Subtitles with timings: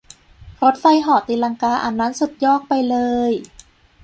[0.61, 2.97] รถไฟเหาะตีลังกาอันนั้นสุดยอกไปเล
[3.29, 3.31] ย!